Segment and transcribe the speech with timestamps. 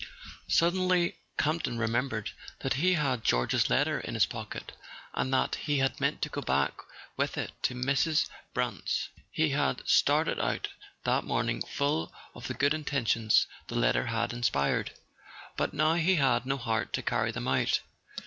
[0.47, 4.71] Suddenly Campton remembered that he had George's letter in his pocket,
[5.13, 6.73] and that he had meant to go back
[7.17, 8.27] with it to Mrs.
[8.51, 9.09] Brant's.
[9.29, 10.69] He had started out
[11.03, 14.91] that morn¬ ing full of the good intentions the letter had inspired;
[15.55, 17.81] but now he had no heart to carry them out.